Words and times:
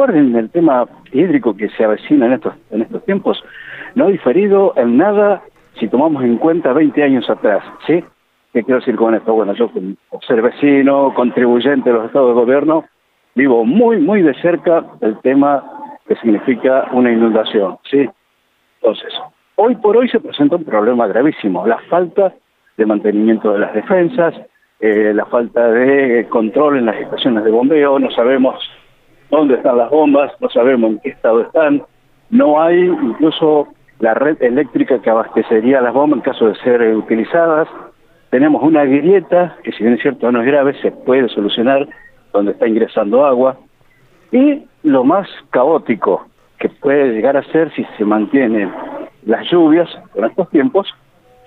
Guardia 0.00 0.22
en 0.22 0.34
el 0.34 0.48
tema 0.48 0.86
hídrico 1.12 1.54
que 1.54 1.68
se 1.68 1.84
avecina 1.84 2.24
en 2.24 2.32
estos, 2.32 2.54
en 2.70 2.80
estos 2.80 3.04
tiempos 3.04 3.44
no 3.94 4.06
ha 4.06 4.08
diferido 4.08 4.72
en 4.76 4.96
nada 4.96 5.42
si 5.78 5.88
tomamos 5.88 6.24
en 6.24 6.38
cuenta 6.38 6.72
20 6.72 7.02
años 7.02 7.28
atrás, 7.28 7.62
¿sí? 7.86 8.02
¿Qué 8.54 8.64
quiero 8.64 8.80
decir 8.80 8.96
con 8.96 9.14
esto? 9.14 9.34
Bueno, 9.34 9.52
yo 9.52 9.70
como 9.70 9.94
ser 10.26 10.40
vecino, 10.40 11.12
contribuyente 11.12 11.90
de 11.90 11.96
los 11.96 12.06
estados 12.06 12.30
de 12.30 12.40
gobierno, 12.40 12.86
vivo 13.34 13.66
muy, 13.66 13.98
muy 13.98 14.22
de 14.22 14.32
cerca 14.40 14.86
el 15.02 15.18
tema 15.18 15.62
que 16.08 16.16
significa 16.16 16.88
una 16.92 17.12
inundación, 17.12 17.76
¿sí? 17.90 18.08
Entonces, 18.80 19.12
hoy 19.56 19.74
por 19.74 19.98
hoy 19.98 20.08
se 20.08 20.18
presenta 20.18 20.56
un 20.56 20.64
problema 20.64 21.08
gravísimo, 21.08 21.66
la 21.66 21.76
falta 21.90 22.32
de 22.78 22.86
mantenimiento 22.86 23.52
de 23.52 23.58
las 23.58 23.74
defensas, 23.74 24.32
eh, 24.80 25.12
la 25.14 25.26
falta 25.26 25.70
de 25.70 26.26
control 26.30 26.78
en 26.78 26.86
las 26.86 26.96
estaciones 26.96 27.44
de 27.44 27.50
bombeo, 27.50 27.98
no 27.98 28.10
sabemos 28.12 28.58
dónde 29.30 29.54
están 29.54 29.78
las 29.78 29.90
bombas, 29.90 30.32
no 30.40 30.48
sabemos 30.50 30.90
en 30.90 30.98
qué 31.00 31.10
estado 31.10 31.42
están, 31.42 31.82
no 32.30 32.60
hay 32.60 32.78
incluso 32.78 33.68
la 33.98 34.14
red 34.14 34.42
eléctrica 34.42 35.00
que 35.00 35.10
abastecería 35.10 35.80
las 35.80 35.92
bombas 35.92 36.18
en 36.18 36.22
caso 36.22 36.48
de 36.48 36.54
ser 36.56 36.82
utilizadas, 36.96 37.68
tenemos 38.30 38.62
una 38.62 38.84
grieta, 38.84 39.56
que 39.62 39.72
si 39.72 39.82
bien 39.82 39.94
es 39.94 40.02
cierto 40.02 40.30
no 40.30 40.40
es 40.40 40.46
grave, 40.46 40.74
se 40.80 40.92
puede 40.92 41.28
solucionar 41.28 41.88
donde 42.32 42.52
está 42.52 42.66
ingresando 42.66 43.26
agua, 43.26 43.58
y 44.32 44.62
lo 44.84 45.04
más 45.04 45.28
caótico 45.50 46.26
que 46.58 46.68
puede 46.68 47.12
llegar 47.12 47.36
a 47.36 47.42
ser 47.50 47.72
si 47.74 47.84
se 47.96 48.04
mantienen 48.04 48.72
las 49.26 49.50
lluvias 49.50 49.88
en 50.14 50.24
estos 50.24 50.48
tiempos, 50.50 50.86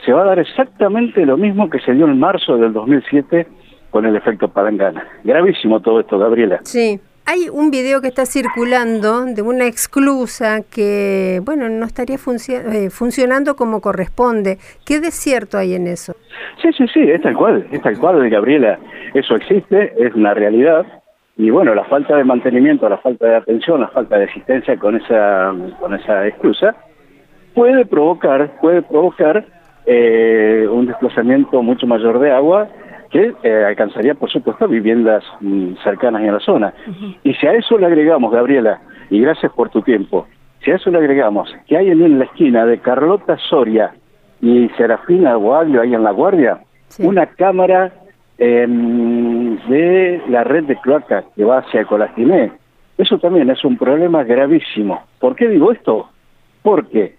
se 0.05 0.11
va 0.11 0.23
a 0.23 0.25
dar 0.25 0.39
exactamente 0.39 1.25
lo 1.25 1.38
mismo 1.38 1.70
que 1.70 1.80
se 1.80 1.94
dio 1.94 2.05
en 2.05 2.20
marzo 2.20 2.58
del 2.58 2.73
2007 2.73 3.47
con 3.89 4.05
el 4.05 4.16
efecto 4.16 4.50
palangana. 4.50 5.08
Gravísimo 5.23 5.80
todo 5.80 6.02
esto, 6.02 6.20
Gabriela. 6.20 6.59
Sí. 6.63 7.00
Hay 7.26 7.48
un 7.50 7.72
video 7.72 8.02
que 8.02 8.09
está 8.09 8.26
circulando 8.26 9.23
de 9.23 9.41
una 9.41 9.66
exclusa 9.66 10.59
que, 10.62 11.40
bueno, 11.45 11.70
no 11.70 11.86
estaría 11.86 12.17
eh, 12.17 12.89
funcionando 12.89 13.56
como 13.56 13.80
corresponde. 13.80 14.58
¿Qué 14.86 15.00
desierto 15.00 15.58
hay 15.58 15.73
en 15.73 15.88
eso? 15.88 16.14
Sí, 16.62 16.70
sí, 16.78 16.86
sí, 16.94 17.00
es 17.00 17.22
tal 17.22 17.36
cual, 17.36 17.66
es 17.72 17.81
tal 17.81 17.97
cual, 17.97 18.30
Gabriela. 18.30 18.78
Eso 19.14 19.36
existe, 19.38 19.94
es 19.97 20.14
una 20.16 20.34
realidad. 20.34 20.86
Y 21.38 21.50
bueno, 21.50 21.73
la 21.73 21.86
falta 21.86 22.17
de 22.17 22.25
mantenimiento, 22.25 22.89
la 22.89 22.97
falta 22.97 23.25
de 23.25 23.36
atención, 23.38 23.80
la 23.80 23.88
falta 23.88 24.17
de 24.17 24.25
asistencia 24.25 24.78
con 24.78 24.97
esa, 24.97 25.53
con 25.80 25.94
esa 25.94 26.28
excusa 26.28 26.75
puede 27.56 27.86
provocar, 27.86 28.59
puede 28.59 28.81
provocar 28.81 29.45
eh, 29.86 30.67
un 30.69 30.88
desplazamiento 30.88 31.62
mucho 31.62 31.88
mayor 31.88 32.19
de 32.19 32.31
agua 32.31 32.67
que 33.14 33.31
eh, 33.44 33.66
alcanzaría, 33.66 34.16
por 34.16 34.31
supuesto, 34.31 34.67
viviendas 34.67 35.23
mm, 35.39 35.75
cercanas 35.83 36.23
en 36.23 36.33
la 36.33 36.39
zona. 36.39 36.73
Y 37.23 37.36
si 37.36 37.45
a 37.45 37.53
eso 37.53 37.78
le 37.78 37.86
agregamos, 37.86 38.33
Gabriela, 38.33 38.81
y 39.11 39.22
gracias 39.22 39.52
por 39.53 39.69
tu 39.69 39.83
tiempo, 39.83 40.28
si 40.66 40.72
a 40.72 40.75
eso 40.78 40.89
le 40.89 40.97
agregamos 40.97 41.53
que 41.67 41.78
hay 41.78 41.91
en 41.91 42.17
la 42.17 42.25
esquina 42.25 42.66
de 42.66 42.80
Carlota 42.80 43.38
Soria 43.38 43.94
y 44.41 44.67
Serafina 44.69 45.36
Guaglio, 45.36 45.81
ahí 45.81 45.94
en 45.94 46.03
La 46.03 46.09
Guardia, 46.09 46.61
una 46.97 47.28
cámara 47.28 47.94
em, 48.39 49.58
de 49.67 50.19
la 50.28 50.44
red 50.44 50.64
de 50.64 50.75
cloacas 50.78 51.23
que 51.36 51.44
va 51.44 51.59
hacia 51.59 51.86
Colastiné, 51.86 52.52
eso 52.97 53.19
también 53.19 53.47
es 53.52 53.64
un 53.64 53.78
problema 53.78 54.23
gravísimo. 54.23 55.03
¿Por 55.19 55.36
qué 55.36 55.50
digo 55.50 55.72
esto? 55.72 56.09
Porque 56.64 57.16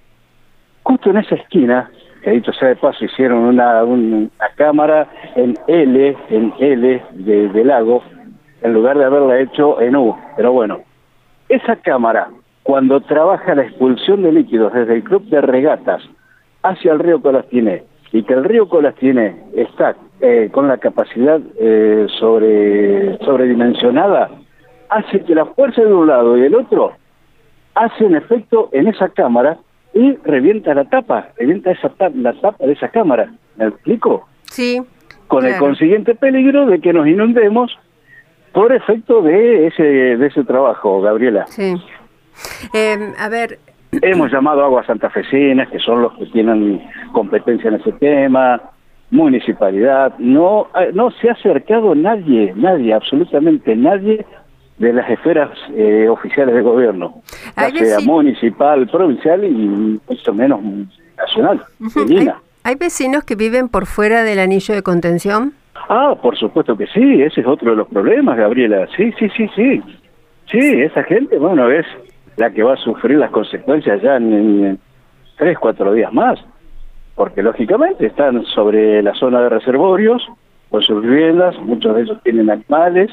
justo 0.83 1.11
en 1.11 1.19
esa 1.19 1.37
esquina 1.37 1.89
que 2.25 2.31
dicho 2.31 2.53
sea 2.55 2.69
de 2.69 2.77
paso, 2.77 3.05
hicieron 3.05 3.39
una, 3.41 3.85
una 3.85 4.31
cámara 4.57 5.07
en 5.37 5.55
L, 5.67 6.17
en 6.31 6.55
L 6.59 7.03
de, 7.13 7.65
lago, 7.65 8.03
en 8.63 8.73
lugar 8.73 8.97
de 8.97 9.05
haberla 9.05 9.39
hecho 9.41 9.79
en 9.81 9.95
U. 9.95 10.17
Pero 10.35 10.53
bueno, 10.53 10.81
esa 11.51 11.77
cámara, 11.77 12.31
cuando 12.63 13.03
trabaja 13.03 13.55
la 13.55 13.65
expulsión 13.65 14.23
de 14.23 14.33
líquidos 14.33 14.73
desde 14.73 14.95
el 14.95 15.05
club 15.05 15.25
de 15.27 15.43
regatas 15.43 16.03
hacia 16.63 16.93
el 16.93 16.99
río 16.99 17.21
Colastiné, 17.21 17.85
y 18.11 18.23
que 18.23 18.33
el 18.33 18.45
río 18.45 18.71
Colastiné 18.71 19.37
está 19.55 19.95
eh, 20.21 20.49
con 20.51 20.67
la 20.67 20.79
capacidad 20.79 21.41
eh, 21.61 22.07
sobre, 22.19 23.19
sobredimensionada, 23.19 24.31
hace 24.89 25.21
que 25.25 25.35
la 25.35 25.45
fuerza 25.45 25.83
de 25.83 25.93
un 25.93 26.07
lado 26.07 26.39
y 26.39 26.41
del 26.41 26.55
otro 26.55 26.93
hacen 27.75 28.15
efecto 28.15 28.71
en 28.73 28.87
esa 28.87 29.11
cámara 29.11 29.59
y 29.95 30.17
revienta 30.25 30.75
la 30.75 30.85
tapa, 30.85 31.29
revienta 31.39 31.71
esa 31.71 31.93
la 32.15 32.33
tapa 32.35 32.67
de 32.67 32.73
esa 32.73 32.89
cámara. 32.89 33.33
¿Me 33.57 33.67
explico? 33.67 34.27
Sí. 34.51 34.83
Con 35.29 35.47
el 35.47 35.57
consiguiente 35.57 36.15
peligro 36.15 36.67
de 36.67 36.81
que 36.81 36.93
nos 36.93 37.07
inundemos 37.07 37.77
por 38.53 38.73
efecto 38.73 39.23
de 39.23 39.69
ese, 39.69 39.83
de 39.83 40.27
ese 40.27 40.45
trabajo, 40.45 41.01
Gabriela. 41.01 41.47
Sí. 41.49 41.75
Em, 42.73 43.13
a 43.19 43.29
ver. 43.29 43.59
Hemos 44.03 44.33
llamado 44.33 44.65
aguas 44.65 44.87
santafesinas, 44.87 45.69
que 45.69 45.79
son 45.79 46.03
los 46.03 46.13
que 46.15 46.27
tienen 46.27 46.83
competencia 47.13 47.69
en 47.69 47.77
ese 47.77 47.93
tema, 47.93 48.61
municipalidad. 49.11 50.15
No, 50.19 50.69
no 50.93 51.11
se 51.13 51.29
ha 51.29 51.33
acercado 51.33 51.95
nadie, 51.95 52.53
nadie, 52.57 52.93
absolutamente 52.93 53.77
nadie 53.77 54.25
de 54.79 54.93
las 54.93 55.09
esferas 55.09 55.51
eh, 55.75 56.09
oficiales 56.09 56.55
de 56.55 56.63
gobierno, 56.63 57.23
ya 57.57 57.85
sea 57.85 58.01
municipal, 58.01 58.87
provincial 58.89 59.45
y 59.45 60.01
mucho 60.09 60.35
menos 60.35 60.61
nacional. 61.17 61.63
¿Hay, 62.63 62.75
vecinos 62.77 63.25
que 63.25 63.37
viven 63.37 63.69
por 63.69 63.87
fuera 63.87 64.25
del 64.25 64.39
anillo 64.39 64.75
de 64.75 64.83
contención? 64.83 65.53
Ah, 65.89 66.15
por 66.21 66.37
supuesto 66.37 66.77
que 66.77 66.87
sí, 66.87 67.23
ese 67.23 67.43
es 67.43 67.47
otro 67.47 67.71
de 67.71 67.77
los 67.77 67.89
problemas, 67.89 68.37
Gabriela. 68.37 68.89
Sí, 68.97 69.13
sí, 69.19 69.29
sí, 69.37 69.49
sí. 69.55 69.83
Sí, 70.51 70.59
esa 70.83 71.03
gente, 71.05 71.39
bueno, 71.39 71.71
es 71.71 71.87
la 72.37 72.51
que 72.51 72.63
va 72.63 72.75
a 72.75 72.77
sufrir 72.77 73.19
las 73.19 73.31
consecuencias 73.31 74.01
ya 74.03 74.17
en, 74.17 74.33
en 74.33 74.79
tres, 75.37 75.59
cuatro 75.59 75.93
días 75.93 76.13
más, 76.13 76.39
porque 77.15 77.43
lógicamente 77.43 78.07
están 78.07 78.45
sobre 78.47 79.03
la 79.03 79.15
zona 79.15 79.43
de 79.43 79.49
reservorios, 79.51 80.27
con 80.71 80.83
sus 80.83 81.03
viviendas, 81.03 81.57
muchos 81.61 81.95
de 81.95 82.03
ellos 82.03 82.19
tienen 82.25 82.51
animales, 82.51 83.11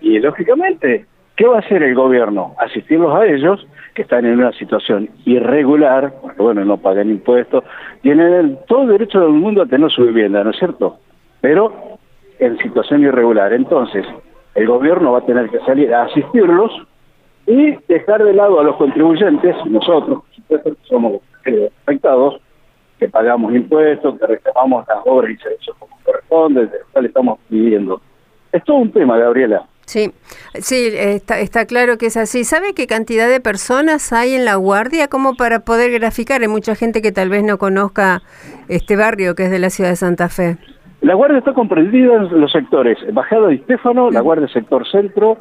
y 0.00 0.18
lógicamente, 0.20 1.06
¿qué 1.36 1.46
va 1.46 1.56
a 1.56 1.60
hacer 1.60 1.82
el 1.82 1.94
gobierno? 1.94 2.54
Asistirlos 2.58 3.14
a 3.14 3.26
ellos, 3.26 3.66
que 3.94 4.02
están 4.02 4.24
en 4.26 4.38
una 4.38 4.52
situación 4.52 5.08
irregular, 5.24 6.14
porque 6.20 6.42
bueno, 6.42 6.64
no 6.64 6.76
pagan 6.76 7.10
impuestos, 7.10 7.64
tienen 8.02 8.58
todo 8.66 8.82
el 8.82 8.88
derecho 8.90 9.20
del 9.20 9.30
mundo 9.30 9.62
a 9.62 9.66
tener 9.66 9.90
su 9.90 10.04
vivienda, 10.04 10.42
¿no 10.42 10.50
es 10.50 10.58
cierto? 10.58 10.98
Pero 11.40 11.94
en 12.38 12.58
situación 12.58 13.02
irregular. 13.02 13.52
Entonces, 13.52 14.04
el 14.54 14.66
gobierno 14.66 15.12
va 15.12 15.18
a 15.18 15.26
tener 15.26 15.48
que 15.50 15.60
salir 15.60 15.92
a 15.94 16.04
asistirlos 16.04 16.72
y 17.46 17.76
dejar 17.88 18.24
de 18.24 18.32
lado 18.32 18.60
a 18.60 18.64
los 18.64 18.76
contribuyentes, 18.76 19.54
nosotros, 19.66 20.22
por 20.22 20.34
supuesto, 20.34 20.70
que 20.70 20.88
somos 20.88 21.22
afectados, 21.82 22.40
que 22.98 23.08
pagamos 23.08 23.54
impuestos, 23.54 24.18
que 24.18 24.26
reclamamos 24.26 24.86
las 24.88 24.98
obras 25.04 25.30
y 25.32 25.36
servicios 25.36 25.76
como 25.78 25.98
corresponde, 26.04 26.66
de 26.66 26.78
cual 26.92 27.06
estamos 27.06 27.38
viviendo. 27.48 28.00
Es 28.52 28.64
todo 28.64 28.76
un 28.76 28.92
tema, 28.92 29.18
Gabriela. 29.18 29.66
Sí, 29.84 30.10
sí, 30.60 30.88
está, 30.92 31.40
está 31.40 31.66
claro 31.66 31.98
que 31.98 32.06
es 32.06 32.16
así. 32.16 32.44
¿Sabe 32.44 32.74
qué 32.74 32.86
cantidad 32.86 33.28
de 33.28 33.40
personas 33.40 34.12
hay 34.12 34.34
en 34.34 34.44
La 34.44 34.56
Guardia? 34.56 35.08
Como 35.08 35.34
para 35.34 35.60
poder 35.60 35.90
graficar, 35.92 36.42
hay 36.42 36.48
mucha 36.48 36.74
gente 36.74 37.02
que 37.02 37.12
tal 37.12 37.28
vez 37.28 37.44
no 37.44 37.58
conozca 37.58 38.22
este 38.68 38.96
barrio 38.96 39.34
que 39.34 39.44
es 39.44 39.50
de 39.50 39.58
la 39.58 39.70
ciudad 39.70 39.90
de 39.90 39.96
Santa 39.96 40.28
Fe. 40.28 40.56
La 41.00 41.14
Guardia 41.14 41.38
está 41.38 41.52
comprendida 41.52 42.14
en 42.14 42.40
los 42.40 42.50
sectores 42.50 42.96
Bajada 43.12 43.48
de 43.48 43.56
Estéfano, 43.56 44.10
la 44.10 44.20
Guardia 44.20 44.48
Sector 44.48 44.88
Centro, 44.90 45.36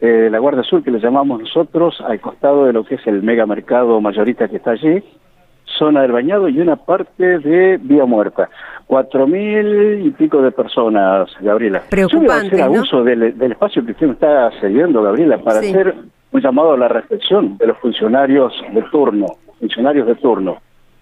eh, 0.00 0.28
la 0.30 0.38
Guardia 0.38 0.62
Sur 0.62 0.82
que 0.82 0.90
le 0.90 1.00
llamamos 1.00 1.40
nosotros, 1.40 2.02
al 2.06 2.20
costado 2.20 2.66
de 2.66 2.74
lo 2.74 2.84
que 2.84 2.96
es 2.96 3.06
el 3.06 3.22
megamercado 3.22 4.00
mayorista 4.02 4.46
que 4.48 4.56
está 4.56 4.72
allí, 4.72 5.02
zona 5.78 6.02
del 6.02 6.12
bañado 6.12 6.48
y 6.48 6.60
una 6.60 6.76
parte 6.76 7.38
de 7.38 7.78
vía 7.78 8.04
muerta. 8.04 8.48
Cuatro 8.86 9.26
mil 9.26 10.02
y 10.04 10.10
pico 10.10 10.42
de 10.42 10.52
personas, 10.52 11.28
Gabriela. 11.40 11.82
Preocupante, 11.90 12.56
Yo 12.56 12.68
voy 12.68 12.76
a 12.78 12.80
hacer 12.80 13.34
del, 13.34 13.52
espacio 13.52 13.84
que 13.84 13.92
usted 13.92 14.06
me 14.06 14.12
está 14.12 14.50
cediendo, 14.60 15.02
Gabriela, 15.02 15.38
para 15.38 15.58
hacer 15.58 15.94
un 16.32 16.40
llamado 16.40 16.72
a 16.72 16.78
la 16.78 16.88
reflexión 16.88 17.56
de 17.58 17.66
los 17.66 17.78
funcionarios 17.78 18.52
de 18.72 18.82
turno, 18.90 19.26
funcionarios 19.58 20.06
de 20.06 20.14
turno. 20.16 20.58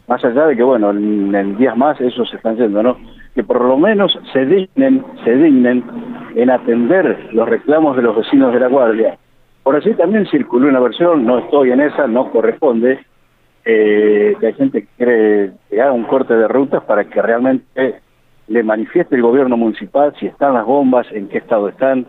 Más 0.06 0.24
allá 0.24 0.46
de 0.46 0.56
que, 0.56 0.62
bueno, 0.62 0.90
en, 0.90 1.56
días 1.56 1.76
más 1.76 2.00
esos 2.00 2.28
se 2.28 2.36
están 2.36 2.56
yendo, 2.56 2.82
¿no? 2.82 2.96
Que 3.34 3.42
por 3.42 3.60
lo 3.60 3.76
menos 3.76 4.18
se 4.32 4.44
dignen, 4.44 5.04
se 5.24 5.34
dignen 5.34 5.82
en 6.34 6.50
atender 6.50 7.30
los 7.32 7.48
reclamos 7.48 7.96
de 7.96 8.02
los 8.02 8.16
vecinos 8.16 8.52
de 8.52 8.60
la 8.60 8.68
Guardia. 8.68 9.18
Por 9.62 9.76
así 9.76 9.94
también 9.94 10.26
circuló 10.26 10.68
una 10.68 10.80
versión, 10.80 11.24
no 11.24 11.38
estoy 11.38 11.70
en 11.72 11.80
esa, 11.80 12.06
no 12.06 12.30
corresponde, 12.30 13.00
eh, 13.64 14.36
que 14.38 14.46
hay 14.46 14.52
gente 14.54 14.82
que 14.82 14.88
quiere 14.96 15.52
que 15.70 15.80
haga 15.80 15.92
un 15.92 16.04
corte 16.04 16.34
de 16.34 16.48
rutas 16.48 16.82
para 16.84 17.04
que 17.04 17.22
realmente 17.22 18.00
le 18.48 18.62
manifieste 18.62 19.16
el 19.16 19.22
gobierno 19.22 19.56
municipal 19.56 20.14
si 20.20 20.26
están 20.26 20.54
las 20.54 20.66
bombas, 20.66 21.06
en 21.12 21.28
qué 21.28 21.38
estado 21.38 21.68
están. 21.68 22.06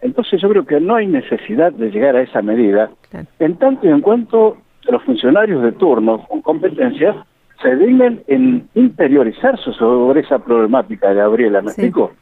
Entonces 0.00 0.40
yo 0.40 0.48
creo 0.48 0.64
que 0.64 0.80
no 0.80 0.96
hay 0.96 1.06
necesidad 1.06 1.72
de 1.72 1.90
llegar 1.90 2.16
a 2.16 2.22
esa 2.22 2.42
medida, 2.42 2.90
en 3.38 3.56
tanto 3.56 3.86
y 3.86 3.90
en 3.90 4.00
cuanto 4.00 4.56
los 4.88 5.02
funcionarios 5.04 5.62
de 5.62 5.72
turno 5.72 6.24
con 6.28 6.42
competencias 6.42 7.16
se 7.62 7.76
dignen 7.76 8.22
en 8.26 8.68
interiorizarse 8.74 9.72
sobre 9.72 10.20
esa 10.20 10.38
problemática, 10.40 11.12
Gabriela, 11.12 11.62
¿me 11.62 11.68
explico? 11.68 12.12